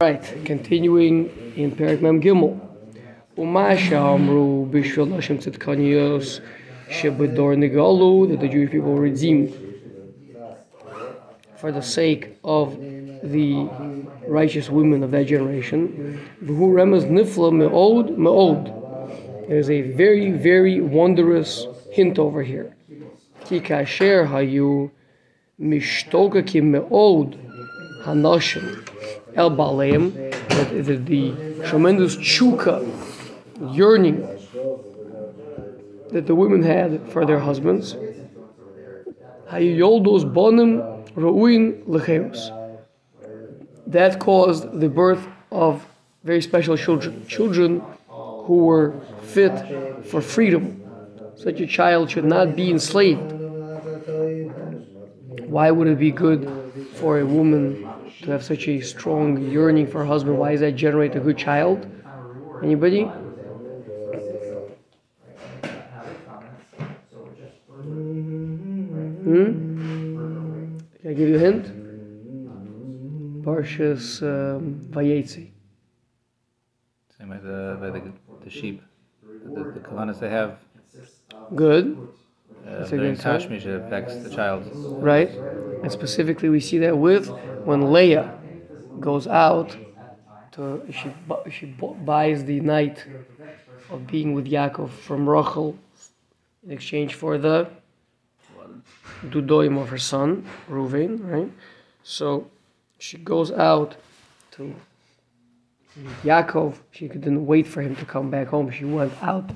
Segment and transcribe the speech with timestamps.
[0.00, 2.56] Right, continuing in Perak Mem Gimel.
[3.36, 6.40] Uma Amru Bishvil Nashim Tzidkanios
[6.88, 9.52] Shebedor Nigalu that the Jewish people redeemed
[11.56, 13.68] for the sake of the
[14.28, 16.20] righteous women of that generation.
[16.44, 19.48] V'hu Remez Nifla Me'od Me'od.
[19.48, 22.76] There's a very, very wondrous hint over here.
[23.46, 24.92] Ki kasher hayu
[25.60, 27.36] mishtogakim me'od
[28.04, 28.84] hanashim
[29.34, 30.12] el baleim,
[30.48, 32.86] that the, the tremendous chuka,
[33.72, 34.20] yearning
[36.10, 37.94] that the women had for their husbands.
[39.50, 42.54] Hayoldos bonim ruin lecheus.
[43.86, 45.86] That caused the birth of
[46.24, 50.82] very special children, children who were fit for freedom.
[51.36, 53.32] Such a child should not be enslaved.
[55.46, 56.50] Why would it be good
[56.94, 57.87] for a woman
[58.22, 60.38] to have such a strong yearning for her husband?
[60.38, 61.86] Why does that generate a good child?
[62.62, 63.04] Anybody?
[69.24, 69.44] Hmm?
[71.00, 71.64] Can I give you a hint?
[73.44, 75.50] Parshas um, Vayetzi.
[77.16, 78.12] Same as the, by the,
[78.44, 78.82] the sheep.
[79.22, 80.58] The, the, the kavanas they have
[81.54, 82.08] Good,
[82.68, 83.16] uh, That's a during.
[83.16, 84.62] Tashmish it affects the child.
[85.02, 85.30] right?
[85.82, 87.28] And specifically, we see that with
[87.64, 88.34] when Leah
[89.00, 89.76] goes out
[90.52, 91.12] to she
[91.50, 93.04] she bu- buys the night
[93.90, 95.78] of being with Yaakov from Rachel
[96.64, 97.68] in exchange for the
[99.26, 101.50] dudoim of her son Reuven, right?
[102.02, 102.48] So
[102.98, 103.96] she goes out
[104.52, 104.74] to
[106.24, 106.74] Yaakov.
[106.90, 108.70] She didn't wait for him to come back home.
[108.70, 109.50] She went out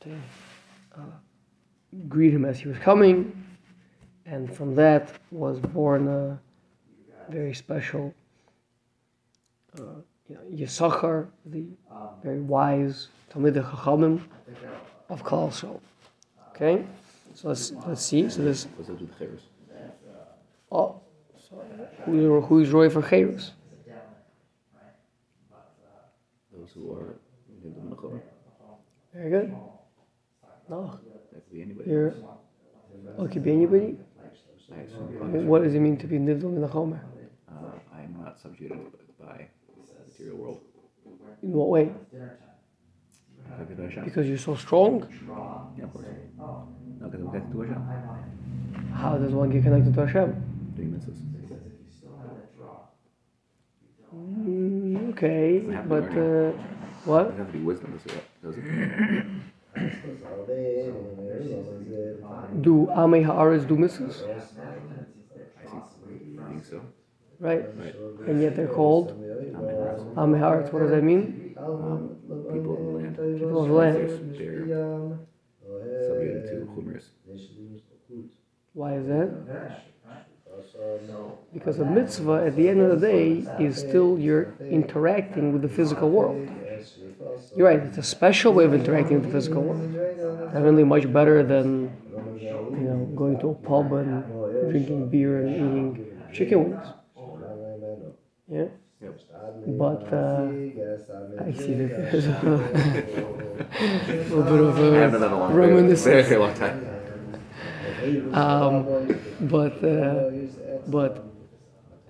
[0.00, 0.08] to
[2.08, 3.44] greet him as he was coming,
[4.26, 6.38] and from that was born a
[7.30, 8.14] very special
[9.78, 9.82] uh,
[10.28, 11.64] you know, Yisachar, the
[12.22, 14.20] very wise Talmid Chachamim
[15.08, 15.80] of Yisrael.
[16.50, 16.84] Okay,
[17.34, 18.28] so let's let's see.
[18.28, 19.40] So this that with Cheres?
[20.72, 21.00] oh,
[21.38, 21.56] so
[22.04, 23.52] who's who's Roy for Cheres?
[26.52, 27.16] Those who are
[27.64, 28.20] in the Mechaber.
[29.14, 29.56] Very good.
[30.68, 30.98] No,
[31.38, 31.88] That could be anybody.
[31.88, 32.14] you're.
[33.16, 33.96] Oh, it could be anybody.
[34.74, 36.66] I assume What does it mean to be nivdal in the
[37.48, 38.78] uh, I am not subjugated
[39.20, 40.60] by the material world.
[41.44, 41.92] In what way?
[43.56, 44.04] Like the Hashem.
[44.04, 45.08] Because you're so strong.
[45.78, 46.06] Yeah, of course.
[46.36, 46.68] No,
[47.08, 48.92] because we get to Hashem.
[48.94, 50.74] How does one get connected to Hashem?
[50.76, 51.22] Doing mitzvahs.
[54.12, 56.50] Mm, okay, have but uh,
[57.04, 57.26] what?
[57.28, 59.24] It has to be wisdom to see that, does it?
[62.60, 64.22] Do Amei Haaretz do mitzvahs?
[64.22, 64.58] I see.
[66.40, 66.80] I think so.
[67.40, 67.64] Right?
[67.76, 67.94] Right.
[68.26, 69.12] And yet they're called
[70.16, 70.72] Amei Haaretz.
[70.72, 71.54] What does that mean?
[71.58, 72.16] Um,
[72.52, 73.16] people of the land.
[73.38, 73.96] People of the land.
[74.36, 75.18] They're, they're
[76.48, 77.06] to Chumras.
[78.72, 79.82] Why is that?
[81.52, 85.68] Because a mitzvah at the end of the day is still you're interacting with the
[85.68, 86.48] physical world.
[87.56, 89.94] You're right, it's a special way of interacting with the physical world.
[90.52, 91.90] Definitely much better than
[92.40, 94.24] you know going to a pub and
[94.70, 96.86] drinking beer and eating chicken wings.
[98.48, 98.66] Yeah?
[99.00, 99.20] Yep.
[99.78, 100.48] But uh,
[101.40, 102.30] I see that there's a
[104.34, 106.04] little bit of I haven't a done in a long reminiscence.
[106.04, 106.84] Very, very long time.
[108.34, 110.30] Um, but uh,
[110.88, 111.24] but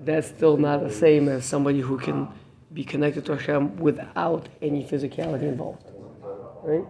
[0.01, 2.29] that's still not the same as somebody who can
[2.79, 5.91] be connected to Hashem without any physicality involved,
[6.63, 6.85] right?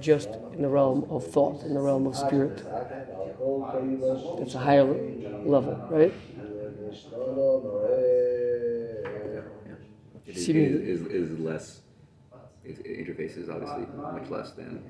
[0.00, 2.64] Just in the realm of thought, in the realm of spirit.
[4.42, 6.12] It's a higher level, right?
[10.26, 11.82] It is, is, is, less,
[12.64, 14.82] it, it interface is obviously much less than,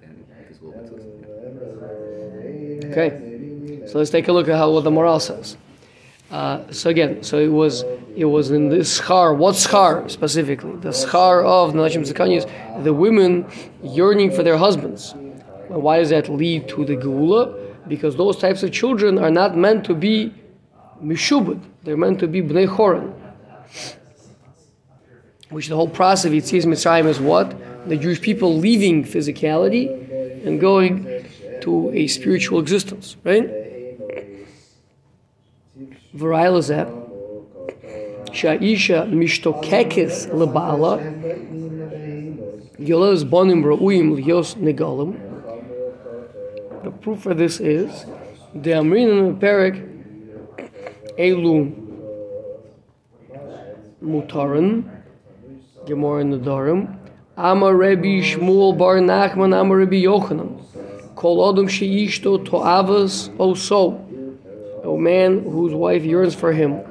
[0.00, 1.04] than physical mitzvahs.
[2.92, 3.10] Okay,
[3.88, 5.56] so let's take a look at how what the moral says.
[6.34, 7.84] Uh, so again, so it was
[8.16, 9.36] it was in this schar.
[9.36, 10.74] What schar specifically?
[10.78, 12.44] The schar of the Nashim Zakanyas,
[12.82, 13.46] the women
[13.84, 15.12] yearning for their husbands.
[15.12, 17.44] And why does that lead to the geula?
[17.86, 20.34] Because those types of children are not meant to be
[21.00, 21.60] mishubad.
[21.84, 23.14] They're meant to be bnei choran.
[25.50, 27.54] Which the whole process of Yetzias Mitzrayim is what
[27.88, 29.86] the Jewish people leaving physicality
[30.44, 31.28] and going
[31.60, 33.63] to a spiritual existence, right?
[36.16, 36.86] V'rayla zeh,
[38.32, 41.00] Sha'isha mishtokekes leba'ala,
[42.78, 45.20] yolez bonim ra'uyim liyos negalim.
[46.84, 48.06] The proof for this is,
[48.54, 49.76] the Amrin in the Perek,
[51.18, 51.72] Elu
[54.02, 54.90] mutarin.
[55.86, 56.96] Gemara in the Dorim.
[57.36, 60.62] Amar Rebbe Shmuel Bar Nachman Amar Rebbe Yochanan.
[61.14, 64.00] Kol Adam Sheishto To'avas Oso.
[64.84, 66.82] A man whose wife yearns for him.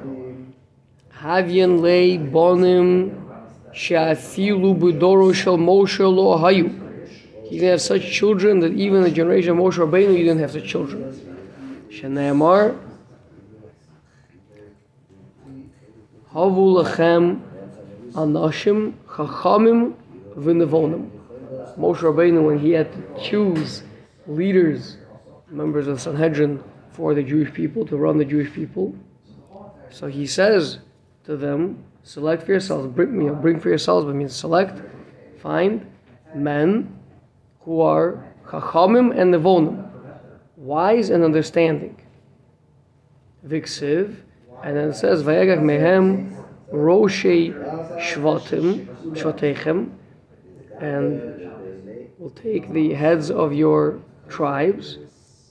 [1.22, 3.14] Lei bonim
[3.72, 6.80] she'afilu b'doro shel Moshe lo hayu.
[7.44, 10.50] He's gonna have such children that even the generation of Moshe Rabbeinu, you didn't have
[10.50, 11.14] such children.
[11.88, 12.76] Shene'emar
[16.32, 17.40] Havu lechem
[18.12, 19.94] anashim chachamim
[20.36, 21.10] v'nevonim.
[21.78, 23.84] Moshe Rabbeinu, when he had to choose
[24.26, 24.96] leaders,
[25.48, 26.60] members of Sanhedrin
[26.94, 28.94] for the Jewish people to run the Jewish people,
[29.90, 30.78] so he says
[31.24, 34.80] to them, select for yourselves, bring, you know, bring for yourselves, but means select,
[35.40, 35.84] find
[36.36, 36.96] men
[37.60, 39.90] who are chachamim and nevonim,
[40.56, 42.00] wise and understanding.
[43.44, 44.16] Viksiv,
[44.62, 47.52] and then it says, Vayagach mehem roshei
[47.98, 48.86] shvatim,
[49.16, 49.90] shvatechem,
[50.80, 51.50] and
[52.18, 54.98] will take the heads of your tribes,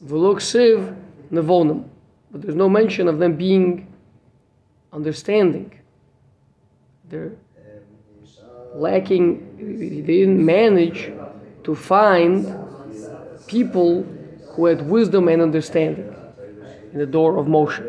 [0.05, 0.97] v'loksiv
[1.33, 1.89] nevonim.
[2.31, 3.87] But there's no mention of them being
[4.91, 5.71] understanding.
[7.09, 7.33] They're
[8.73, 11.11] lacking, they didn't manage
[11.63, 12.47] to find
[13.47, 14.03] people
[14.51, 16.13] who had wisdom and understanding
[16.91, 17.81] in the door of Moshe.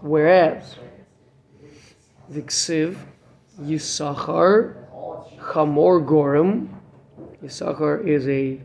[0.00, 0.76] Whereas,
[2.32, 2.96] Viksiv,
[3.60, 4.76] Yisachar,
[5.38, 6.68] Chamor Gorim,
[7.42, 8.60] Yisachar is a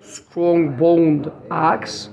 [0.00, 2.10] strong boned ox.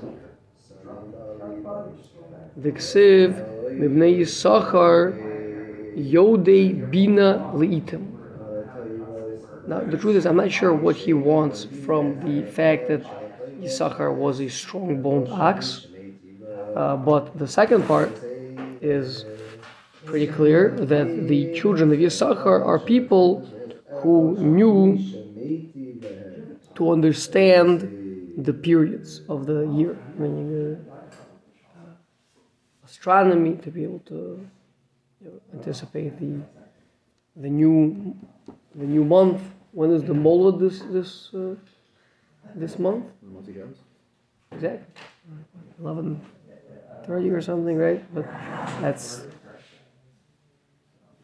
[2.58, 3.34] Viksiv,
[3.78, 5.12] Mibnei Yisachar,
[5.96, 8.12] Yodei Bina Leitim.
[9.66, 13.02] Now, the truth is, I'm not sure what he wants from the fact that
[13.60, 15.86] Yisachar was a strong boned ox.
[16.74, 18.12] Uh, but the second part
[18.80, 19.24] is
[20.04, 23.44] pretty clear that the children of Yisachar are people
[24.02, 24.98] who knew
[26.74, 30.95] to understand the periods of the year, meaning uh,
[32.86, 34.40] astronomy, to be able to
[35.20, 36.32] you know, anticipate the
[37.36, 38.14] the new
[38.74, 39.42] the new month.
[39.72, 41.54] When is the Molad this this uh,
[42.54, 43.04] this month?
[44.52, 44.86] Exactly,
[45.80, 46.20] eleven
[47.04, 48.02] thirty or something, right?
[48.14, 48.26] But
[48.80, 49.26] that's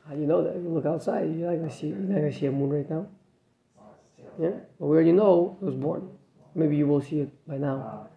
[0.06, 0.54] how do you know that?
[0.56, 3.06] You look outside, you're not gonna see you're not gonna see a moon right now.
[4.40, 6.10] Yeah, but we already know it was born.
[6.54, 8.08] Maybe you will see it by now.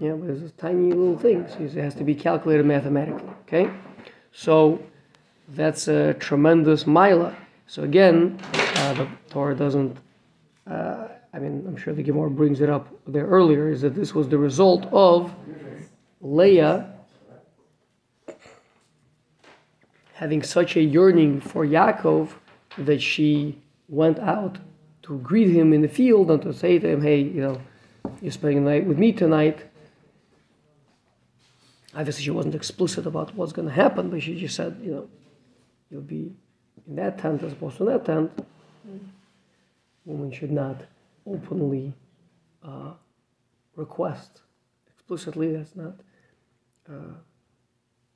[0.00, 3.28] Yeah, but it's a tiny little thing, so it has to be calculated mathematically.
[3.42, 3.70] Okay,
[4.32, 4.82] so
[5.50, 7.36] that's a tremendous mila.
[7.66, 9.96] So again, uh, the Torah doesn't.
[10.66, 13.68] Uh, I mean, I'm sure the Gemara brings it up there earlier.
[13.68, 15.32] Is that this was the result of
[16.20, 16.92] Leah
[20.14, 22.30] having such a yearning for Yaakov
[22.78, 24.58] that she went out
[25.02, 27.60] to greet him in the field and to say to him, "Hey, you know,
[28.20, 29.64] you're spending the night with me tonight."
[31.94, 35.08] Obviously, she wasn't explicit about what's going to happen, but she just said, "You know,
[35.90, 36.32] you'll be
[36.86, 38.30] in that tent as opposed to that tent."
[40.04, 40.82] Woman should not
[41.26, 41.92] openly
[42.64, 42.92] uh,
[43.76, 44.40] request
[44.92, 45.52] explicitly.
[45.54, 45.94] That's not
[46.88, 47.14] uh,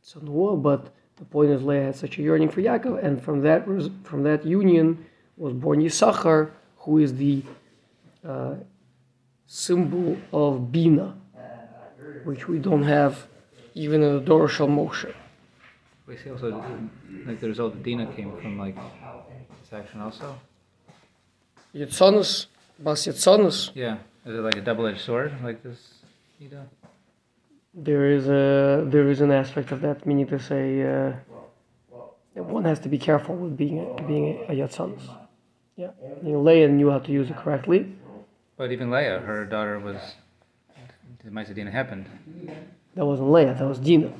[0.04, 3.68] tzanua, but the point is, Leah had such a yearning for Yaakov, and from that
[3.68, 5.04] res- from that union
[5.36, 7.42] was born Yisachar, who is the
[8.26, 8.54] uh,
[9.46, 11.14] symbol of Bina,
[12.24, 13.26] which we don't have
[13.76, 15.12] even in the doro shel Moshe.
[16.06, 16.48] We see also
[17.26, 18.76] like the result of Dina came from like
[19.60, 20.38] this action also.
[21.74, 22.46] Yitzonus,
[22.78, 25.78] Bas Yitzonus, Yeah, is it like a double-edged sword like this?
[26.40, 26.66] Ida?
[27.76, 31.12] there is a there is an aspect of that, meaning to say uh,
[32.34, 35.02] one has to be careful with being a, being a, a Yitzonus.
[35.76, 35.90] Yeah,
[36.24, 37.94] you know, Leah knew how to use it correctly.
[38.56, 40.00] But even Leah, her daughter was.
[41.26, 42.06] The Maisa Dina happened.
[42.94, 44.12] That wasn't Leah, that was Dina.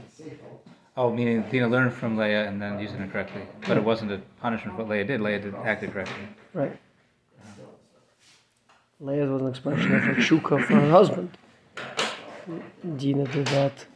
[0.97, 3.43] Oh, meaning Dina learned from Leah and then used it incorrectly.
[3.65, 5.21] But it wasn't a punishment for what Leah did.
[5.21, 6.25] Leah did acted correctly.
[6.53, 6.77] Right.
[8.99, 11.31] Leah was an expression of her shuka for her husband.
[12.97, 13.87] Dina did that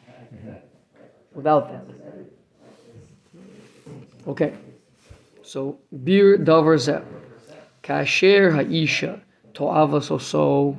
[1.34, 1.84] without that.
[4.28, 4.54] Okay.
[5.42, 7.04] So, bir davar zeh.
[7.82, 9.20] Kasher ha'isha
[9.52, 10.78] to'avas oso.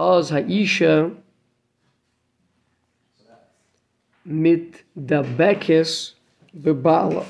[0.00, 1.10] Az ha'isha
[4.24, 6.14] mit dabekes
[6.54, 7.24] bebala.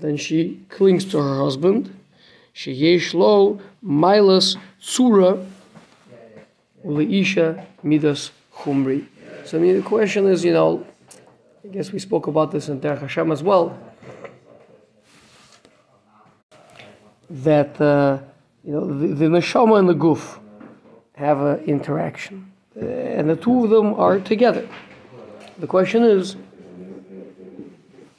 [0.00, 1.90] Then she clings to her husband.
[2.54, 5.32] Sheyesh lo milas tsura
[6.84, 9.06] uleisha midas chumri.
[9.46, 10.86] So I mean, the question is, you know,
[11.64, 13.78] I guess we spoke about this in Derech Hashem as well.
[17.30, 18.18] that uh,
[18.62, 20.38] you know the, the neshama and the guf
[21.14, 24.68] have an interaction, and the two of them are together.
[25.58, 26.36] The question is,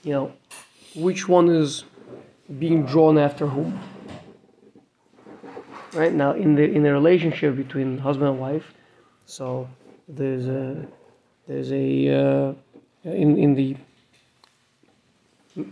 [0.04, 0.32] you know,
[0.96, 1.84] which one is
[2.60, 3.80] being drawn after whom?
[5.94, 8.74] Right now, in the in the relationship between husband and wife,
[9.26, 9.68] so
[10.08, 10.86] there's a
[11.48, 12.54] there's a uh,
[13.04, 13.76] in in the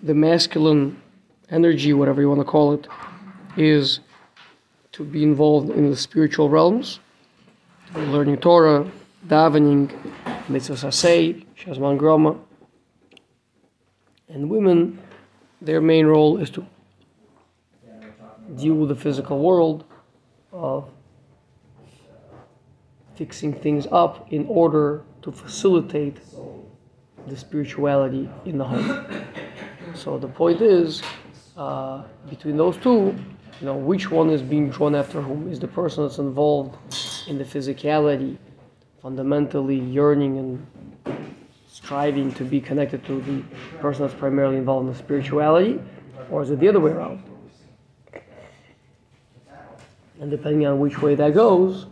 [0.03, 1.01] the masculine
[1.49, 2.87] energy, whatever you want to call it,
[3.57, 3.99] is
[4.93, 6.99] to be involved in the spiritual realms,
[7.95, 8.89] learning Torah,
[9.27, 9.91] davening,
[10.47, 12.35] mitzvahs asay, shazman grama.
[14.27, 14.99] And women,
[15.61, 16.65] their main role is to
[18.55, 19.85] deal with the physical world
[20.51, 20.89] of
[23.15, 26.19] fixing things up in order to facilitate
[27.27, 29.25] the spirituality in the home.
[29.93, 31.03] So the point is,
[31.55, 33.15] uh, between those two,
[33.59, 35.49] you know, which one is being drawn after whom?
[35.51, 36.75] Is the person that's involved
[37.27, 38.37] in the physicality,
[39.01, 40.67] fundamentally yearning and
[41.67, 43.43] striving to be connected to the
[43.79, 45.81] person that's primarily involved in the spirituality,
[46.29, 47.21] or is it the other way around?
[50.21, 51.87] And depending on which way that goes,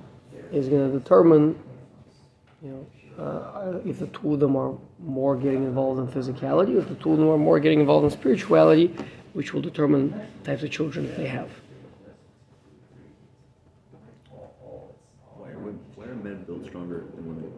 [0.51, 1.57] is going to determine,
[2.61, 2.87] you know,
[3.21, 7.11] uh, if the two of them are more getting involved in physicality, if the two
[7.11, 8.95] of them are more getting involved in spirituality,
[9.33, 11.49] which will determine types of children they have.
[15.35, 17.51] Why are, women, why are men built stronger than women?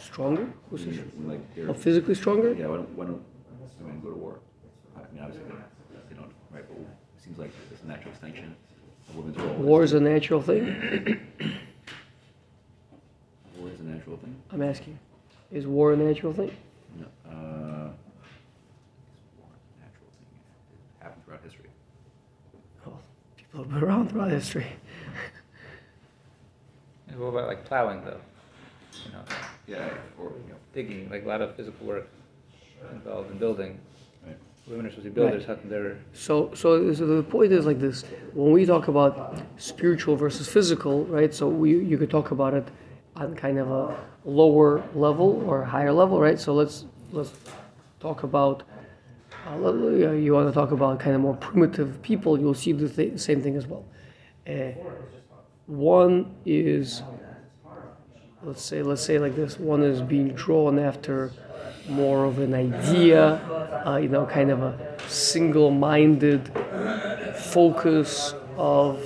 [0.00, 0.52] Stronger?
[0.70, 0.98] Who's this?
[1.24, 2.52] Like they're Oh, physically stronger?
[2.54, 2.66] yeah.
[2.66, 3.22] Why don't why don't
[3.80, 4.38] women go to war?
[4.96, 5.54] I mean, obviously they,
[6.08, 6.64] they don't, right?
[6.68, 8.54] But it seems like it's a natural extension
[9.08, 9.54] of women's role.
[9.56, 10.64] War is a natural thing.
[13.58, 14.36] War is a natural thing.
[14.50, 14.98] I'm asking.
[15.52, 16.50] Is war a natural thing?
[16.98, 17.90] No, uh,
[19.38, 20.28] war a natural thing.
[20.98, 21.66] It happened throughout history.
[22.86, 23.00] Well,
[23.36, 24.66] people have been around throughout history.
[27.10, 28.20] And what about like plowing though?
[29.06, 29.22] You know,
[29.66, 29.88] Yeah,
[30.18, 32.08] or you know, digging, like a lot of physical work
[32.92, 33.78] involved in building.
[34.26, 34.36] right.
[34.66, 37.66] Women are supposed to be builders, how come they're So, so, so the point is
[37.66, 41.32] like this: when we talk about spiritual versus physical, right?
[41.34, 42.66] So we you could talk about it
[43.16, 46.38] on kind of a lower level or higher level, right?
[46.38, 47.32] So let's let's
[48.00, 48.62] talk about.
[49.48, 52.38] Uh, let- let- you want to talk about kind of more primitive people?
[52.38, 53.84] You'll see the th- same thing as well.
[54.46, 54.72] Uh,
[55.70, 57.02] one is,
[58.42, 61.30] let's say, let's say like this: one is being drawn after
[61.88, 63.34] more of an idea,
[63.86, 66.50] uh, you know, kind of a single-minded
[67.36, 69.00] focus of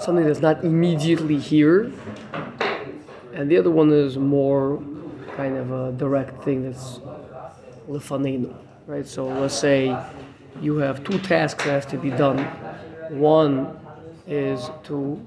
[0.00, 1.92] something that's not immediately here,
[3.32, 4.82] and the other one is more
[5.36, 6.98] kind of a direct thing that's
[7.88, 8.52] lefanenu,
[8.86, 9.06] right?
[9.06, 9.96] So let's say
[10.60, 12.38] you have two tasks that have to be done.
[13.10, 13.76] One
[14.26, 15.26] is to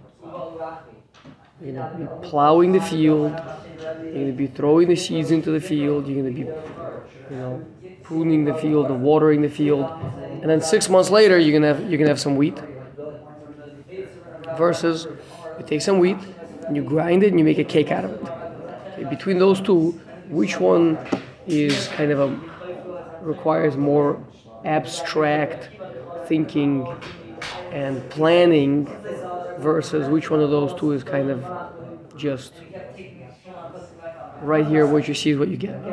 [1.61, 3.31] you know, be plowing the field.
[3.79, 6.07] You're going to be throwing the seeds into the field.
[6.07, 6.47] You're going to be,
[7.29, 7.65] you know,
[8.03, 9.89] pruning the field and watering the field.
[10.41, 12.57] And then six months later, you're going to have you're going to have some wheat.
[14.57, 15.07] Versus,
[15.57, 16.17] you take some wheat
[16.67, 18.21] and you grind it and you make a cake out of it.
[18.93, 19.91] Okay, between those two,
[20.29, 20.97] which one
[21.47, 22.39] is kind of a
[23.21, 24.21] requires more
[24.65, 25.69] abstract
[26.27, 26.85] thinking
[27.73, 28.85] and planning
[29.57, 31.43] versus which one of those two is kind of
[32.15, 32.53] just
[34.41, 35.83] right here what you see is what you get.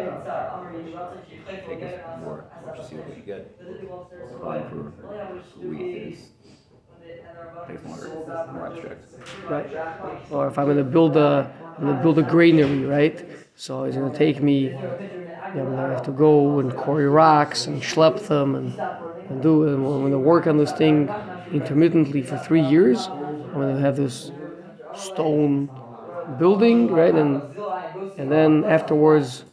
[1.67, 2.45] Take is more
[2.87, 3.57] see what you get.
[9.49, 9.67] Right.
[10.31, 13.27] Or if i'm going to build a i'm to build a granary right?
[13.55, 17.67] So it's going to take me you know, to have to go and quarry rocks
[17.67, 18.79] and schlep them and,
[19.31, 19.75] and do it.
[19.75, 21.11] And going to work on this thing
[21.52, 23.11] intermittently for three years
[23.52, 24.33] i'm to have this
[24.92, 25.71] stone
[26.37, 27.42] building right and
[28.19, 29.45] and then afterwards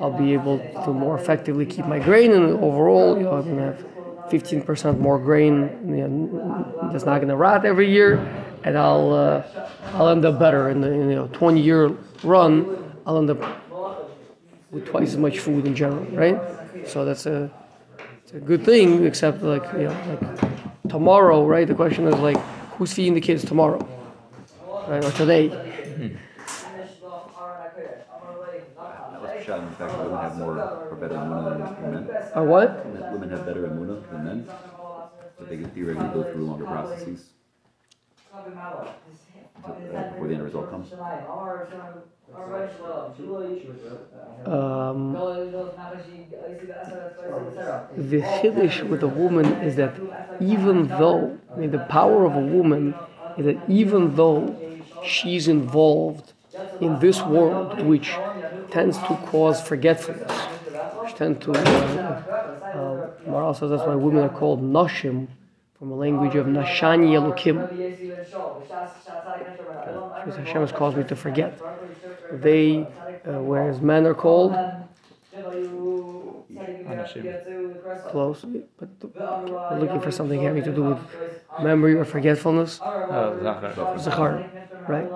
[0.00, 3.66] I'll be able to more effectively keep my grain, and overall, you know, I'm gonna
[3.66, 3.84] have
[4.28, 8.18] 15% more grain you know, that's not gonna rot every year,
[8.64, 9.42] and I'll uh,
[9.94, 12.66] I'll end up better in the you know 20 year run.
[13.06, 13.42] I'll end up
[14.70, 16.40] with twice as much food in general, right?
[16.86, 17.50] So that's a
[18.22, 21.66] it's a good thing, except like you know like tomorrow, right?
[21.66, 22.38] The question is like
[22.76, 23.86] who's feeding the kids tomorrow,
[24.88, 25.04] right?
[25.04, 25.48] Or today.
[25.48, 25.66] That
[29.20, 32.30] was shot in the fact that women have more or better immunity than men.
[32.34, 32.86] Or what?
[33.12, 34.46] Women have better immunity than men.
[35.38, 37.30] But they can theoretically go through longer processes.
[38.32, 40.92] Before the end result comes.
[44.46, 45.12] Um,
[47.94, 49.94] the chiddush with a woman is that
[50.40, 52.94] even though I mean the power of a woman
[53.36, 54.56] is that even though
[55.04, 56.32] she's involved
[56.80, 58.14] in this world which
[58.70, 60.32] tends to cause forgetfulness,
[61.02, 65.28] which tend to uh, uh, Maharal says that's why women are called nashim
[65.82, 67.58] from a language of nashani elokim.
[70.24, 71.60] Because Hashem has caused me to forget.
[72.30, 72.86] They,
[73.26, 74.52] uh, whereas men are called
[78.06, 78.44] close,
[78.78, 80.98] but we're looking for something having to do with
[81.60, 82.76] memory or forgetfulness.
[82.76, 83.98] Zachar.
[83.98, 84.50] Zachar,
[84.86, 85.10] right?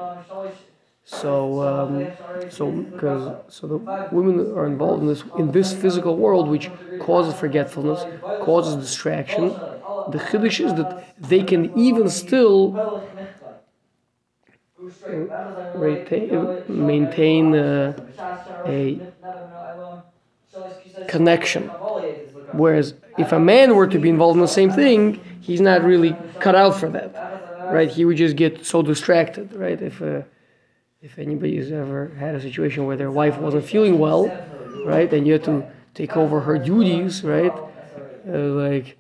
[1.05, 2.09] So, um,
[2.51, 3.79] so because so the
[4.11, 6.71] women are involved in this in this physical world, which
[7.01, 8.05] causes forgetfulness,
[8.43, 9.55] causes distraction.
[10.07, 12.81] The chiddush is that they can even still
[15.73, 17.95] retain, maintain uh,
[18.67, 19.01] a
[21.07, 21.73] connection.
[22.53, 26.23] Whereas if a man were to be involved in the same thing, he's not really
[26.39, 27.17] cut out for that,
[27.69, 27.91] right?
[27.91, 29.81] He would just get so distracted, right?
[29.81, 30.23] If uh,
[31.03, 34.39] if anybody's ever had a situation where their wife wasn't feeling well,
[34.83, 37.59] right, and you had to take over her duties, right,
[38.29, 38.99] uh, like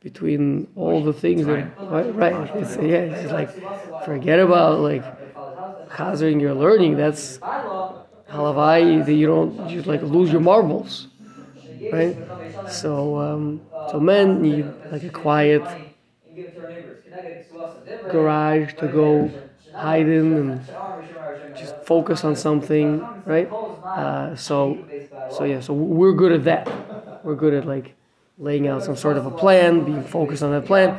[0.00, 3.50] between all the things that right, right it's, yeah, it's like
[3.98, 5.04] forget about like
[5.88, 6.96] hazarding your learning.
[6.96, 7.40] That's
[8.30, 11.08] halavai that you don't just like lose your marbles,
[11.90, 12.16] right?
[12.66, 15.76] So um, so men need like a quiet
[18.08, 19.32] garage to go
[19.72, 20.60] hide in and
[21.54, 23.50] just focus on something, right?
[23.94, 24.78] Uh, so
[25.28, 26.70] so yeah, so we're good at that.
[27.22, 27.94] We're good at like
[28.40, 30.90] laying out some sort of a plan, being focused on that plan.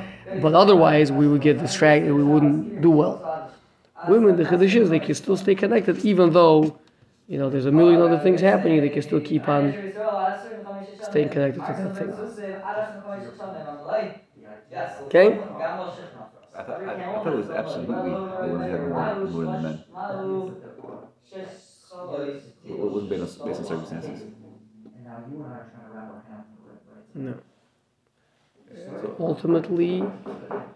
[0.41, 2.07] But otherwise, we would get distracted.
[2.07, 3.27] And we wouldn't do well.
[4.07, 6.79] Women, the chiddush is they can still stay connected, even though
[7.27, 8.81] you know there's a million other things happening.
[8.81, 9.73] They can still keep on
[11.03, 12.13] staying connected to that thing.
[15.05, 15.39] Okay.
[16.55, 19.59] I thought, I, I thought it was absolutely the women had more, more than the
[19.69, 19.83] men.
[22.65, 24.23] It wasn't based on, based on circumstances.
[27.13, 27.33] No.
[29.19, 30.03] Ultimately,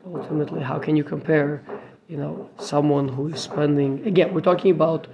[0.05, 1.63] ultimately, how can you compare,
[2.07, 4.05] you know, someone who is spending?
[4.05, 5.07] Again, we're talking about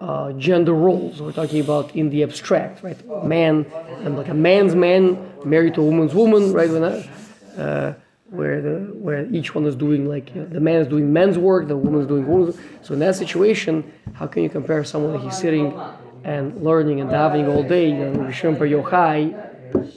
[0.00, 1.20] uh, gender roles.
[1.20, 2.98] We're talking about in the abstract, right?
[3.24, 3.66] Man,
[4.00, 6.70] and like a man's man married to a woman's woman, right?
[6.70, 7.94] When I, uh,
[8.30, 11.36] where the where each one is doing like you know, the man is doing men's
[11.36, 12.56] work, the woman is doing women's.
[12.80, 15.78] So in that situation, how can you compare someone that he's sitting
[16.24, 19.51] and learning and davening all day, you know, Yochai,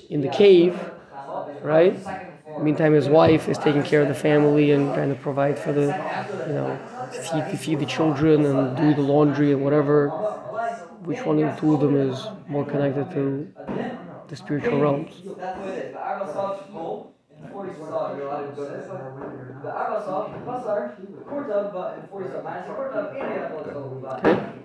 [0.09, 0.91] in the cave,
[1.61, 1.99] right?
[2.57, 5.95] Meantime, his wife is taking care of the family and trying to provide for the,
[6.45, 10.13] you know, feed, feed the children and do the laundry and whatever.
[11.03, 13.51] Which one of the two of them is more connected to
[14.27, 15.23] the spiritual realms?
[24.13, 24.64] Okay.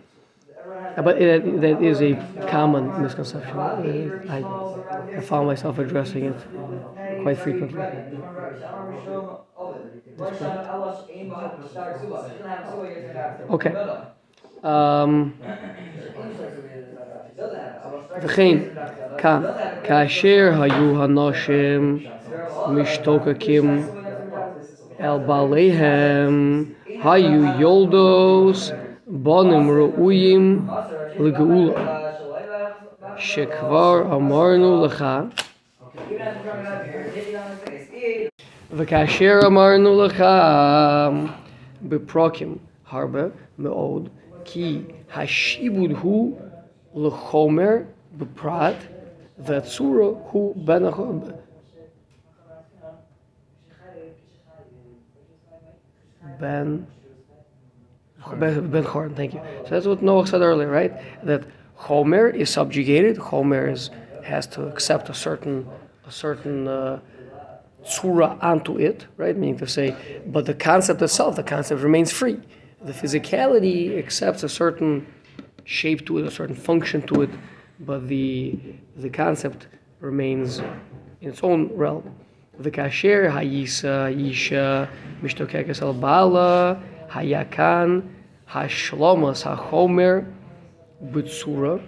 [0.96, 2.16] But it, that is a
[2.48, 3.58] common misconception.
[3.58, 7.82] Uh, I, I found myself addressing it quite frequently.
[13.50, 13.74] Okay.
[14.64, 15.34] Um,
[18.22, 18.58] וכן,
[19.18, 19.44] כאן,
[19.84, 22.00] כאשר היו הנשים
[22.68, 23.86] משתוקקים
[25.00, 26.66] אל בעליהם,
[27.04, 28.72] היו יולדוס
[29.10, 30.68] בונים ראויים
[31.20, 32.12] לגאולה,
[33.18, 35.06] שכבר אמרנו לך,
[38.72, 40.24] וכאשר אמרנו לך
[41.82, 42.58] בפרוקים
[42.90, 43.24] הרבה
[43.60, 44.10] מאוד,
[44.46, 44.82] כי
[45.16, 46.40] השיבוד הוא
[46.96, 47.72] לחומר
[48.18, 48.76] בפרט,
[49.40, 51.32] והצורה הוא בין החומר.
[56.40, 56.88] Ben
[58.39, 59.41] Ben Beth thank you.
[59.65, 60.93] So that's what Noah said earlier, right?
[61.25, 63.17] That Homer is subjugated.
[63.17, 63.91] Homer is,
[64.25, 65.67] has to accept a certain
[66.07, 67.01] a certain uh,
[67.85, 69.37] surah unto it, right?
[69.37, 72.39] Meaning to say, but the concept itself, the concept remains free.
[72.83, 75.07] The physicality accepts a certain
[75.65, 77.31] shape to it, a certain function to it,
[77.79, 78.59] but the
[78.97, 79.69] the concept
[80.01, 80.59] remains
[81.21, 82.15] in its own realm.
[82.59, 84.89] The kasher hayisa isha,
[85.23, 88.09] mishtokekes al bala hayakan
[88.51, 90.33] Hashlomas HaChomer
[91.05, 91.83] Bitsura.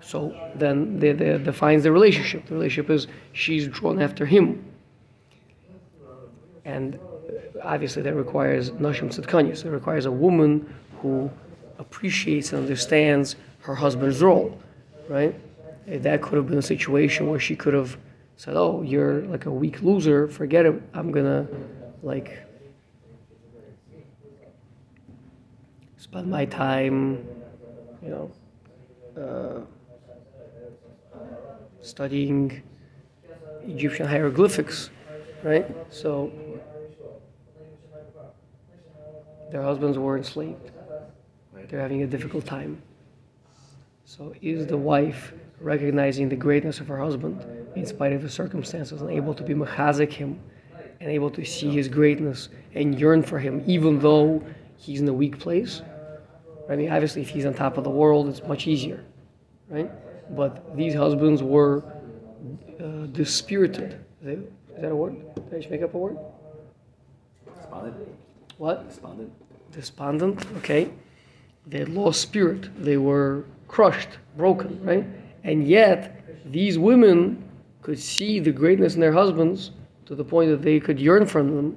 [0.00, 2.46] So then they, they defines the relationship.
[2.46, 4.64] The relationship is she's drawn after him.
[6.64, 6.98] And
[7.62, 9.64] obviously that requires Nashim Tzidkanyus.
[9.64, 11.30] It requires a woman who
[11.78, 14.58] appreciates and understands her husband's role,
[15.08, 15.34] right?
[15.86, 17.96] That could have been a situation where she could have
[18.36, 20.28] said, "Oh, you're like a weak loser.
[20.28, 20.80] Forget it.
[20.94, 21.46] I'm gonna
[22.02, 22.38] like
[26.12, 27.26] spend my time,
[28.02, 28.30] you know,
[29.16, 29.60] uh,
[31.80, 32.62] studying
[33.66, 34.90] Egyptian hieroglyphics,
[35.42, 35.66] right?
[35.88, 36.30] So
[39.50, 40.70] their husbands were enslaved.
[41.70, 42.82] They're having a difficult time.
[44.04, 47.42] So is the wife recognizing the greatness of her husband
[47.74, 50.38] in spite of the circumstances and able to be mechazik him
[51.00, 54.44] and able to see his greatness and yearn for him even though
[54.76, 55.80] he's in a weak place?
[56.70, 59.04] I mean, obviously, if he's on top of the world, it's much easier,
[59.68, 59.90] right?
[60.34, 61.82] But these husbands were
[62.80, 64.04] uh, dispirited.
[64.24, 64.38] Is
[64.78, 65.16] that a word?
[65.34, 66.18] Did I just make up a word?
[67.56, 67.96] Despondent?
[68.58, 68.88] What?
[68.88, 69.32] Despondent?
[69.72, 70.90] Despondent, okay.
[71.66, 72.68] They had lost spirit.
[72.82, 75.06] They were crushed, broken, right?
[75.44, 77.48] And yet, these women
[77.80, 79.72] could see the greatness in their husbands
[80.06, 81.76] to the point that they could yearn from them,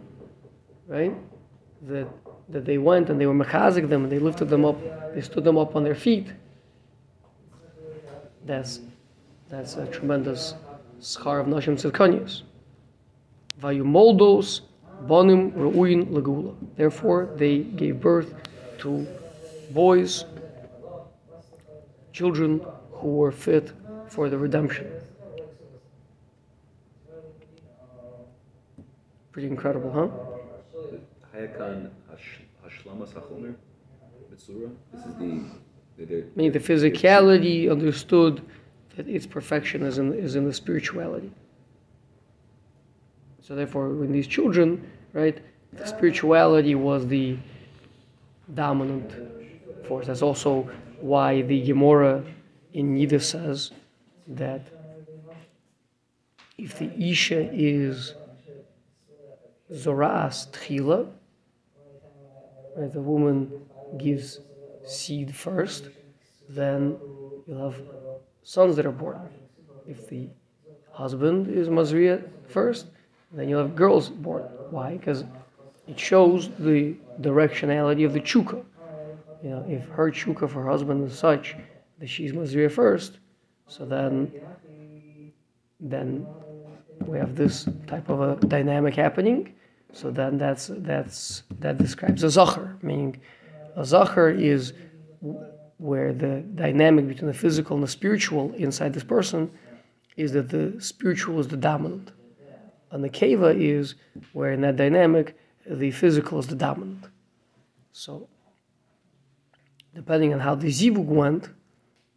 [0.88, 1.14] right?
[1.84, 2.08] That
[2.50, 4.78] that they went and they were mechazik them and they lifted them up,
[5.14, 6.28] they stood them up on their feet.
[8.46, 8.80] That's
[9.50, 10.54] that's a tremendous
[11.00, 12.44] schar of nashim tzedkanias.
[13.62, 14.62] Vayumoldos
[15.06, 16.56] bonim ru'uin legula.
[16.76, 18.34] Therefore, they gave birth
[18.80, 19.08] to
[19.72, 20.26] boys,
[22.12, 23.72] children who were fit
[24.08, 24.88] for the redemption.
[29.32, 30.35] Pretty incredible, huh?
[31.36, 31.90] Hayakan
[32.64, 33.56] Hashlamas HaChomer
[34.32, 34.72] Bitsura.
[34.94, 35.16] This is
[36.38, 36.50] the.
[36.50, 38.42] the physicality understood
[38.96, 41.30] that its perfection is in, is in the spirituality.
[43.42, 45.38] So therefore, when these children, right,
[45.74, 47.38] the spirituality was the
[48.54, 49.14] dominant
[49.86, 50.08] force.
[50.08, 50.70] That's also
[51.02, 52.24] why the Gemara
[52.74, 53.72] in Nida says
[54.28, 54.62] that
[56.58, 58.16] if the Isha is
[59.72, 61.12] Zoras Tchila,
[62.76, 63.52] right, the woman
[63.98, 64.40] gives
[64.86, 65.90] seed first,
[66.50, 66.98] then
[67.48, 67.82] you'll have
[68.44, 69.30] sons that are born.
[69.88, 70.30] If the
[70.92, 72.88] husband is Masriya first,
[73.32, 74.44] then you'll have girls born.
[74.70, 74.98] Why?
[74.98, 75.24] Because
[75.88, 78.64] it shows the directionality of the chuka.
[79.44, 81.56] You know, if her chuka for her husband is such
[82.00, 83.20] that she's Masriya first,
[83.68, 84.32] so then
[85.80, 86.26] then
[87.06, 89.54] we have this type of a dynamic happening.
[89.96, 93.22] So then that's that's that describes a zachar, meaning
[93.78, 94.74] a zachar is
[95.78, 99.50] where the dynamic between the physical and the spiritual inside this person
[100.18, 102.12] is that the spiritual is the dominant.
[102.92, 103.96] And the keva is
[104.34, 107.06] where in that dynamic the physical is the dominant.
[107.94, 108.28] So
[109.94, 111.50] depending on how the zivug went,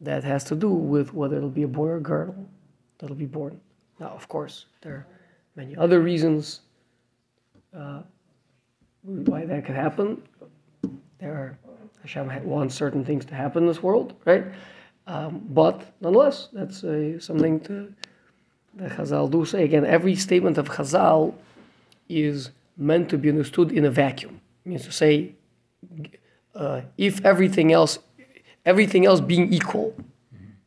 [0.00, 2.34] that has to do with whether it'll be a boy or a girl
[2.98, 3.60] that'll be born.
[4.00, 5.06] Now, of course, there are
[5.54, 6.62] many other reasons
[7.76, 8.02] uh,
[9.02, 10.22] why that could happen.
[11.18, 11.58] There are
[12.02, 14.44] Hashem wants certain things to happen in this world, right?
[15.06, 17.92] Um, but nonetheless, that's uh, something to,
[18.74, 19.64] that Chazal do say.
[19.64, 21.34] Again, every statement of Chazal
[22.08, 24.40] is meant to be understood in a vacuum.
[24.64, 25.34] It means to say,
[26.54, 27.98] uh, if everything else,
[28.64, 29.94] everything else being equal,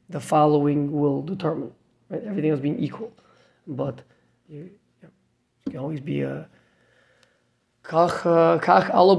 [0.10, 1.72] the following will determine.
[2.10, 2.24] Right?
[2.26, 3.12] Everything else being equal,
[3.66, 4.02] but
[4.50, 4.70] you,
[5.02, 5.10] you
[5.70, 6.48] can always be a
[7.92, 8.24] Kach,
[8.62, 9.18] kach alle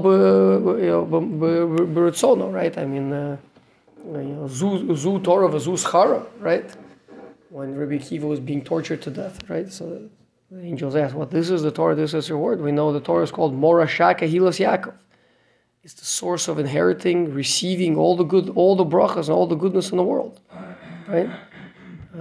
[1.93, 2.75] beritzono, right?
[2.75, 3.37] I mean, uh,
[4.03, 6.75] you know, zu, zu Torah, zu schara, right?
[7.49, 9.71] When Rabbi Akiva was being tortured to death, right?
[9.71, 10.09] So
[10.49, 11.29] the angels asked, "What?
[11.29, 13.85] this is the Torah, this is your word." We know the Torah is called Mora
[13.85, 14.95] Shaka Hilas Yaakov.
[15.83, 19.55] It's the source of inheriting, receiving all the good, all the brachas and all the
[19.55, 20.39] goodness in the world,
[21.07, 21.29] right?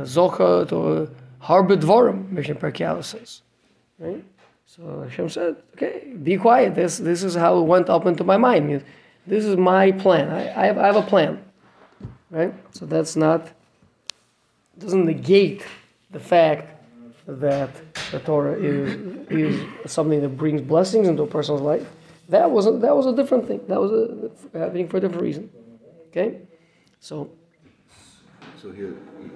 [0.01, 1.09] Zocha to
[1.43, 3.41] harbe dvarim, Mishnah Perkei says,
[3.99, 4.23] right?
[4.67, 6.75] So Hashem said, okay, be quiet.
[6.75, 8.83] This, this is how it went up into my mind.
[9.27, 10.31] This is my plan.
[10.31, 11.43] I, I, have, I have a plan.
[12.31, 12.55] Right?
[12.75, 13.51] So that's not,
[14.79, 15.65] doesn't negate
[16.11, 16.83] the fact
[17.27, 17.71] that
[18.11, 18.95] the Torah is,
[19.31, 21.87] is something that brings blessings into a person's life.
[22.29, 23.61] That was a, that was a different thing.
[23.69, 25.51] That was a, happening for a different reason.
[26.09, 26.41] Okay?
[27.01, 27.31] So,
[28.61, 28.95] so here,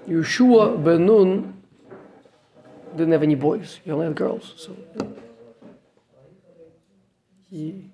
[0.09, 1.63] Yehoshua ben Nun
[2.97, 3.81] didn't have any boys.
[3.85, 4.55] He only had girls.
[4.57, 4.77] So
[7.51, 7.91] he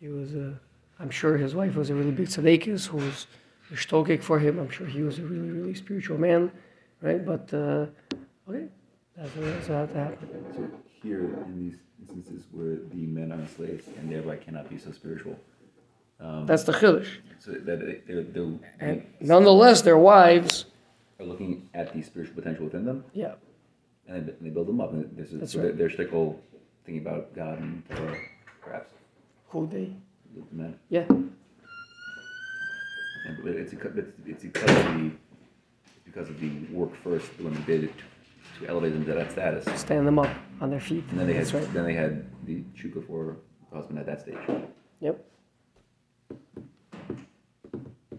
[0.00, 0.58] he was a.
[1.00, 3.26] I'm sure his wife was a really big tzaddikus who was
[3.72, 4.58] shtokik for him.
[4.58, 6.50] I'm sure he was a really really spiritual man,
[7.00, 7.24] right?
[7.24, 7.86] But uh,
[8.48, 8.66] okay,
[9.16, 10.44] that's, that happened.
[10.54, 10.68] so
[11.02, 15.38] here in these instances where the men are slaves and thereby cannot be so spiritual.
[16.46, 17.08] That's the chiddush.
[17.38, 20.64] So that they- they're, they're, And nonetheless, their wives,
[21.20, 23.34] are looking at the spiritual potential within them yeah,
[24.08, 24.92] and they, they build them up.
[24.92, 25.76] And this is That's so right.
[25.76, 26.36] their, their shtickle
[26.84, 28.16] thinking about God and Torah,
[28.62, 28.92] perhaps,
[29.48, 29.92] who they,
[30.34, 30.78] the men.
[30.88, 31.30] yeah, And
[33.42, 35.10] but it's, because- it's, it's because of the
[35.86, 37.88] it's because of the work first the women did to,
[38.60, 39.80] to elevate them to that status.
[39.80, 41.04] stand them up on their feet.
[41.10, 41.72] And then they had That's right.
[41.74, 43.36] then they had the chuka for
[43.70, 44.38] the husband at that stage.
[45.00, 45.24] Yep.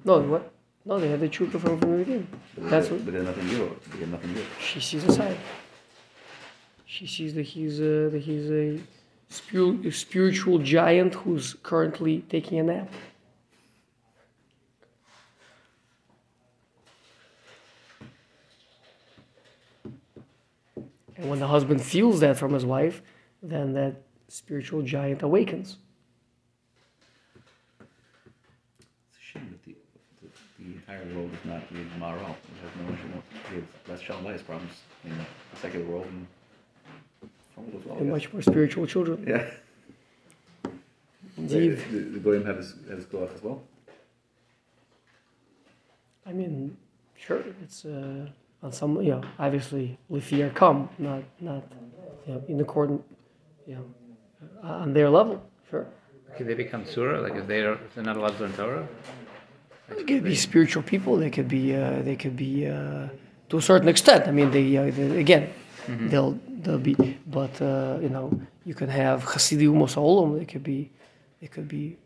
[0.05, 0.51] No, what?
[0.85, 2.27] No, they had the chuka from, from the beginning.
[2.55, 3.79] But That's they, what but they had nothing to.
[3.93, 5.37] They had nothing to she sees inside.
[6.91, 8.79] She sees that he's a, that he's a,
[9.29, 12.89] spirit, a spiritual giant who's currently taking a nap.
[21.15, 23.03] And when the husband feels that from his wife,
[23.43, 25.77] then that spiritual giant awakens.
[27.79, 29.75] It's a shame that the,
[30.23, 32.31] the, the entire world is not the Maral.
[32.31, 32.73] It has
[33.13, 33.21] no.
[33.51, 34.73] We have less shalom problems
[35.05, 35.25] in the
[35.61, 36.25] secular world and
[37.59, 37.95] from it as well.
[37.95, 38.13] I And guess.
[38.13, 39.25] much more spiritual children.
[39.27, 39.45] Yeah.
[41.37, 41.77] Indeed.
[41.91, 43.61] The, the Goyim have his, have his koach as well.
[46.25, 46.77] I mean,
[47.17, 48.27] sure, it's uh,
[48.61, 51.63] on some, you know, obviously Lithir come, not, not,
[52.27, 53.01] you know, in accordance,
[53.65, 53.85] you know,
[54.63, 55.87] uh, on their level, sure.
[56.37, 57.19] Could they become surah?
[57.21, 58.87] Like if they are, if they're not allowed to learn Torah?
[59.89, 61.17] They could be spiritual people.
[61.17, 63.07] They could be, uh, they could be, uh,
[63.49, 64.27] to a certain extent.
[64.27, 65.49] I mean, they, uh, they again,
[66.09, 66.95] they'll, they'll be,
[67.27, 70.41] but uh, you know, you can have Hasidim Olam.
[70.41, 70.91] It could be,
[71.41, 71.97] it could be.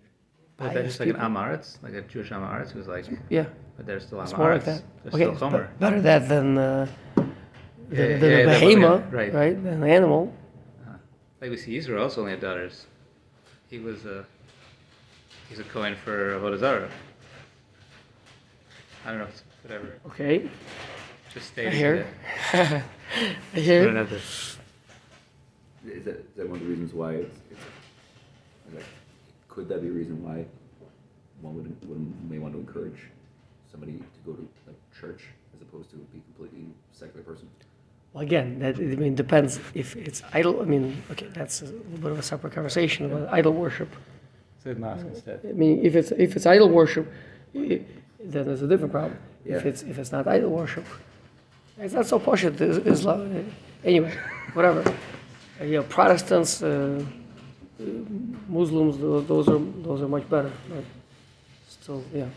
[0.57, 1.15] But they're just like an.
[1.15, 4.65] Amaretz, like a Jewish Amaretz who's like, Yeah, but they're still it's more like Amaretz.
[4.65, 4.83] that.
[5.03, 5.67] They're Okay, still Chomer.
[5.69, 7.31] be- better that than uh, than,
[7.91, 9.33] Yeah, than yeah, a yeah, behemoth, yeah, right.
[9.33, 9.63] right?
[9.63, 10.33] Than an animal.
[11.41, 12.85] Like we see Yisro also only had daughters.
[13.69, 14.25] He was a,
[15.49, 16.89] he's a Cohen for Avodah Zarah.
[19.05, 19.27] I don't know,
[19.63, 19.99] whatever.
[20.07, 20.49] Okay,
[21.33, 22.05] Just I stating hear.
[22.51, 22.63] that.
[22.63, 22.83] I
[23.53, 23.95] I don't hear.
[23.95, 24.15] have to.
[24.15, 27.59] Is that, is that one of the reasons why it's, it's
[28.73, 28.85] like,
[29.49, 30.45] could that be a reason why
[31.41, 32.99] one would, would may want to encourage
[33.69, 37.49] somebody to go to like church as opposed to be a completely secular person?
[38.13, 40.61] Well, again, that I mean depends if it's idol.
[40.61, 43.89] I mean, okay, that's a little bit of a separate conversation about idol worship.
[44.63, 45.41] Said mosque instead.
[45.43, 47.11] I mean, if it's if it's idol worship,
[47.55, 47.81] i
[48.23, 49.17] then there's a different problem.
[49.43, 50.85] If it's if it's not idol worship,
[51.79, 52.43] it's not so posh.
[52.43, 53.51] It is Islam.
[53.83, 54.17] Anyway,
[54.53, 54.81] whatever.
[55.59, 57.03] Uh, know, Protestants, uh,
[57.79, 57.83] uh,
[58.47, 60.51] Muslims, those, are those are much better.
[60.69, 60.83] But
[61.67, 62.27] still, yeah,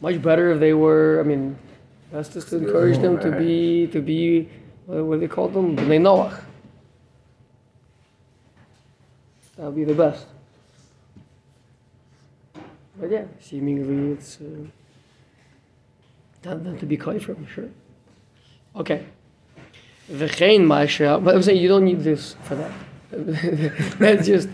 [0.00, 1.20] much better if they were.
[1.20, 1.56] I mean,
[2.10, 4.48] best is to encourage them to be to be
[4.86, 5.76] what, what they call them?
[5.76, 6.42] Bnei Noach.
[9.56, 10.26] That would be the best.
[12.98, 14.66] But yeah, seemingly it's uh,
[16.42, 17.68] done, done to be kaifer, sure.
[18.74, 19.06] Okay.
[20.10, 22.72] V'chein ma'asher, but I'm saying you don't need this for that.
[23.98, 24.48] that's just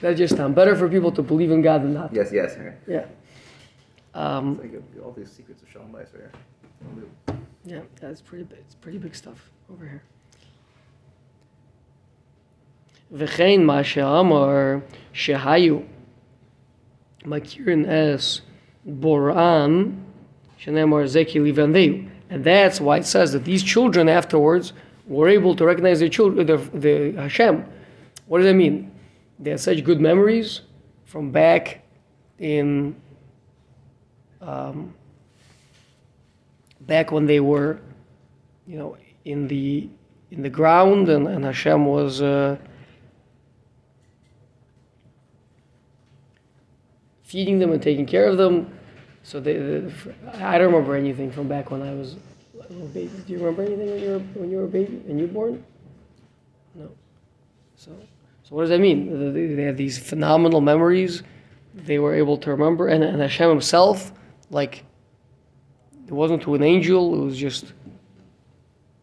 [0.00, 0.54] that's just time.
[0.54, 2.12] Better for people to believe in God than not.
[2.14, 2.52] Yes, yes.
[2.52, 2.74] Okay.
[2.86, 3.06] Yeah.
[4.14, 6.32] Um, like uh, all these secrets of shalom right here.
[7.64, 8.58] yeah, that's pretty big.
[8.60, 10.02] It's pretty big stuff over here.
[13.12, 15.86] V'chein ma'asher amar shehayu
[17.24, 18.40] makirin es
[18.86, 20.02] boran
[20.58, 22.08] shenemar zeki livanveu.
[22.30, 24.72] And that's why it says that these children afterwards
[25.06, 27.64] were able to recognize their children, the, the Hashem.
[28.26, 28.92] What does that mean?
[29.38, 30.62] They had such good memories
[31.04, 31.82] from back
[32.38, 32.94] in
[34.40, 34.94] um,
[36.82, 37.80] back when they were,
[38.66, 39.88] you know, in the
[40.30, 42.58] in the ground, and, and Hashem was uh,
[47.22, 48.77] feeding them and taking care of them.
[49.28, 49.92] So they, the,
[50.36, 52.16] I don't remember anything from back when I was
[52.54, 53.10] a little baby.
[53.26, 55.62] Do you remember anything when you were when you were a baby, a newborn?
[56.74, 56.88] No.
[57.76, 57.90] So,
[58.42, 59.34] so what does that mean?
[59.34, 61.24] They, they have these phenomenal memories.
[61.74, 64.12] They were able to remember, and, and Hashem Himself,
[64.48, 64.86] like,
[66.06, 67.20] it wasn't to an angel.
[67.20, 67.74] It was just.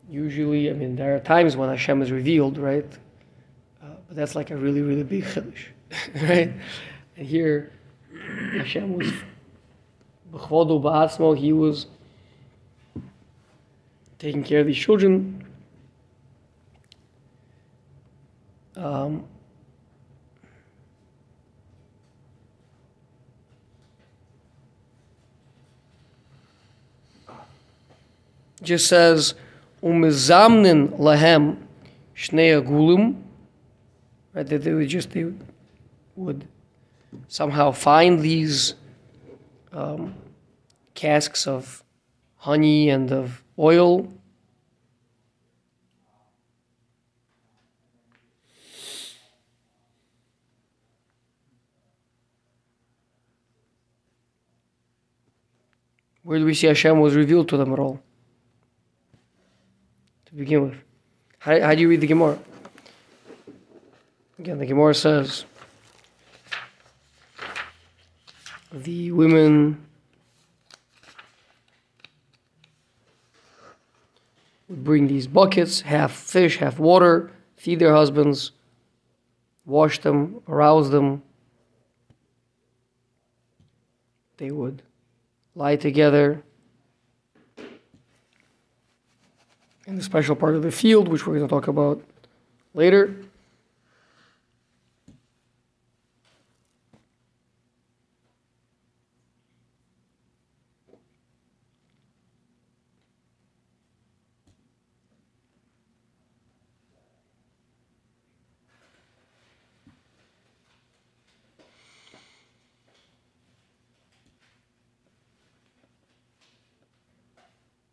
[0.10, 2.92] Usually, I mean, there are times when Hashem is revealed, right?
[3.80, 5.66] Uh, but that's like a really, really big chiddush,
[6.28, 6.52] right?
[7.16, 7.72] And here,
[8.58, 9.14] Hashem was
[10.36, 11.88] b'chvodu ba'atzmo, he was
[14.20, 15.42] taking care of these children.
[18.76, 19.24] Um,
[28.62, 29.36] just says,
[29.82, 31.58] umizamnin lahem
[32.16, 33.22] Shnei Agulim,
[34.34, 34.46] right?
[34.46, 35.32] That they would just they
[36.16, 36.48] would
[37.28, 38.74] somehow find these
[39.72, 40.16] um,
[40.96, 41.84] casks of
[42.38, 44.12] honey and of oil.
[56.24, 58.02] Where do we see Hashem was revealed to them at all?
[60.26, 60.78] To begin with.
[61.38, 62.40] How, how do you read the Gemara?
[64.40, 65.46] Again, the Gemara says
[68.72, 69.85] the women
[74.68, 78.52] would bring these buckets, half fish, half water, feed their husbands,
[79.66, 81.22] wash them, arouse them.
[84.38, 84.82] They would
[85.56, 86.44] lie together
[89.88, 92.02] in the special part of the field, which we're going to talk about
[92.74, 93.16] later.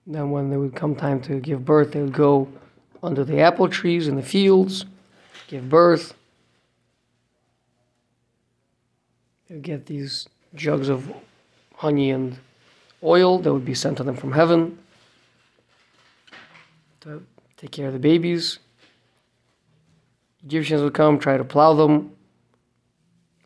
[0.07, 2.49] Then, when there would come time to give birth, they would go
[3.03, 4.85] under the apple trees in the fields,
[5.49, 6.15] give birth.
[9.49, 11.13] They would get these jugs of
[11.77, 12.39] honey and
[13.03, 14.79] oil that would be sent to them from heaven
[17.01, 17.23] to
[17.57, 18.59] take care of the babies.
[20.45, 22.13] Egyptians would come, try to plow them,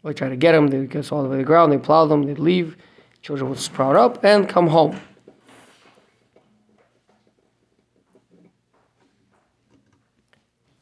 [0.03, 0.69] or try to get them.
[0.69, 2.77] They would get all the way to the ground, they plow them, they'd leave.
[3.23, 5.01] Children would sprout up and come home.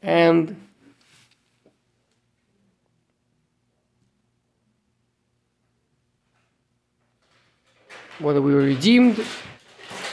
[0.05, 0.55] And
[8.19, 9.25] whether we were redeemed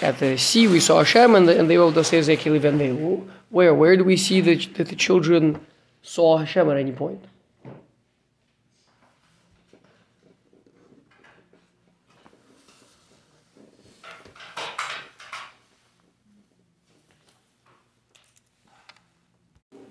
[0.00, 2.55] at the sea, we saw Hashem, and, the, and they will say Ezekiel
[3.50, 3.74] Where?
[3.74, 5.64] Where do we see that, that the children
[6.02, 7.22] saw Hashem at any point?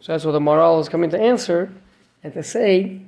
[0.02, 1.72] So that's what the Maharal is coming to answer
[2.24, 3.02] and to say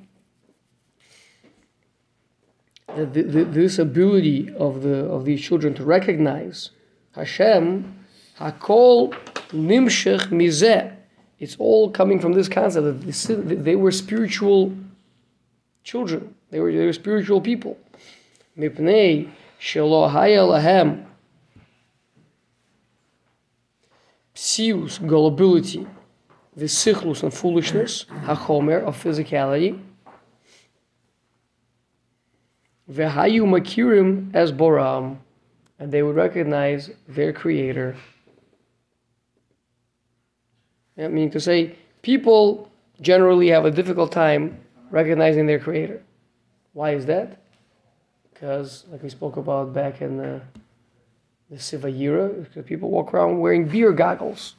[2.96, 6.70] that the, the, this ability of the of these children to recognize
[7.16, 8.06] Hashem,
[8.38, 9.12] Hakol
[9.50, 10.96] Nimshech Mizeh.
[11.40, 14.72] It's all coming from this concept that they were spiritual
[15.84, 16.36] children.
[16.52, 17.78] They were, they were spiritual people.
[18.56, 21.06] Mipnei Shelo Haya Lahem.
[24.36, 25.88] Psius, gullibility
[26.56, 29.80] the sichlus and foolishness, hachomer of physicality,
[32.92, 35.20] vehayu makirim as boram,
[35.80, 37.96] and they would recognize their creator.
[40.98, 42.70] I mean to say, people
[43.02, 44.60] generally have a difficult time
[44.92, 46.04] recognizing their creator.
[46.74, 47.42] Why is that?
[48.32, 50.42] Because, like we spoke about back in the,
[51.50, 54.56] the Sivayira, people walk around wearing beer goggles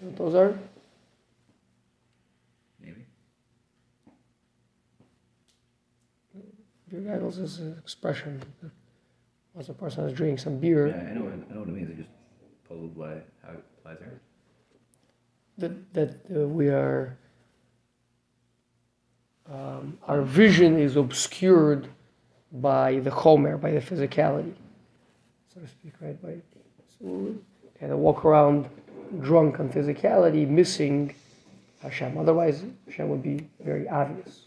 [0.00, 0.58] what those are?
[2.82, 3.04] Maybe.
[6.90, 8.42] Beer goggles is an expression.
[9.54, 10.88] Once a person is drinking some beer.
[10.88, 11.28] Yeah, I know.
[11.28, 11.90] I know what it means.
[11.90, 12.10] I just
[12.68, 14.20] puzzled why how it applies there.
[15.58, 17.16] That that uh, we are.
[19.50, 21.88] Um, our vision is obscured
[22.52, 24.54] by the chomer, by the physicality,
[25.52, 26.20] so to speak, right?
[26.22, 26.36] By
[26.98, 27.34] so
[27.80, 28.68] kind of walk around
[29.18, 31.14] drunk on physicality, missing
[31.82, 32.16] Hashem.
[32.16, 34.42] Otherwise, Hashem would be very obvious.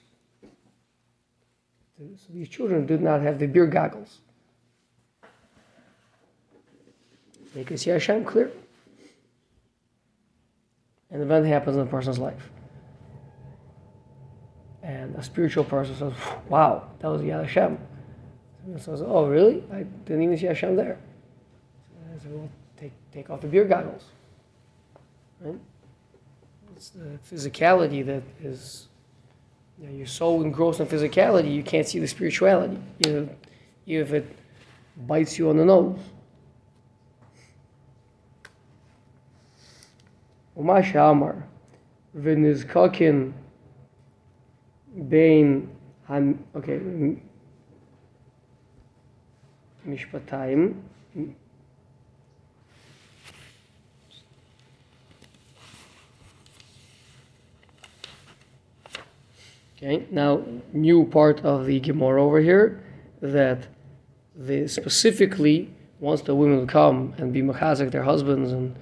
[2.00, 4.20] So these children did not have the beer goggles.
[7.54, 8.52] They could see Hashem clear.
[11.12, 12.50] An event happens in a person's life.
[14.82, 16.14] And a spiritual person says,
[16.50, 17.78] Wow, that was Yad Hashem.
[18.64, 19.64] Someone says, Oh, really?
[19.72, 20.98] I didn't even see Hashem there.
[21.94, 24.06] So I said, Well, take, take off the beer goggles
[25.44, 25.60] right?
[26.76, 28.88] It's the physicality that is,
[29.80, 32.80] you know, you're so engrossed in physicality, you can't see the spirituality.
[33.06, 33.30] You know,
[33.86, 34.36] if it
[35.08, 36.00] bites you on the nose.
[40.58, 41.44] Umash Amar,
[42.16, 43.34] Vinizkakin,
[45.10, 45.70] Bain,
[46.06, 46.80] Han, okay,
[49.88, 50.76] Mishpatayim.
[59.84, 62.82] Okay, now new part of the Gemara over here
[63.22, 63.68] that
[64.34, 68.82] they specifically once the women to come and be machazek their husbands and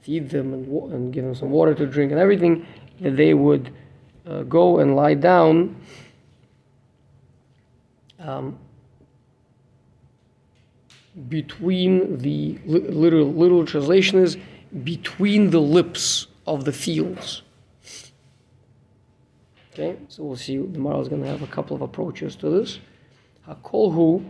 [0.00, 2.66] feed them and, and give them some water to drink and everything,
[3.00, 3.72] that they would
[4.26, 5.76] uh, go and lie down.
[8.18, 8.58] Um,
[11.28, 14.36] between the li- literal literal translation is
[14.82, 17.42] between the lips of the fields.
[19.72, 20.56] Okay, so we'll see.
[20.56, 22.80] Tomorrow is going to have a couple of approaches to this.
[23.48, 24.24] Hakolhu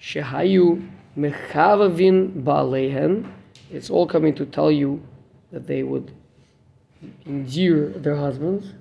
[0.00, 3.30] shehayu mechavavin baalehen.
[3.72, 5.02] It's all coming to tell you
[5.50, 6.12] that they would
[7.26, 8.72] endear their husbands.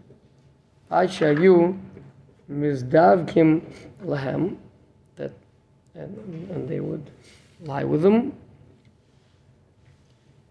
[0.91, 1.79] Achayu
[2.49, 3.61] mizdavkim
[4.05, 4.57] lahem.
[5.15, 5.31] That
[5.95, 7.09] and, and they would
[7.61, 8.33] lie with them.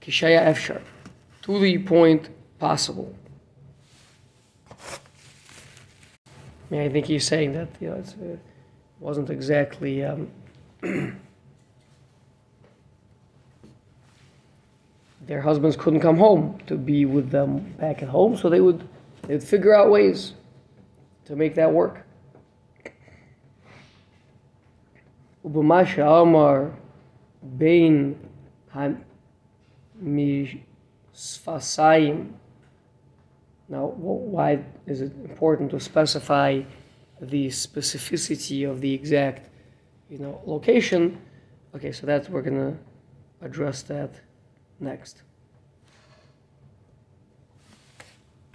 [0.01, 0.83] Kishaya efshar.
[1.43, 3.15] To the point possible.
[6.70, 8.40] I, mean, I think he's saying that you know, it's, it
[9.00, 10.30] wasn't exactly um,
[15.28, 18.88] their husbands couldn't come home to be with them back at home, so they would
[19.28, 20.34] they would figure out ways
[21.26, 22.06] to make that work.
[25.46, 26.64] ובמה שאמר
[27.42, 28.14] בין
[31.14, 32.32] המשפסיים
[33.69, 36.63] now, why is it important to specify
[37.21, 39.51] the specificity of the exact,
[40.09, 41.21] you know, location?
[41.75, 42.77] Okay, so that's we're gonna
[43.43, 44.21] address that
[44.79, 45.23] next.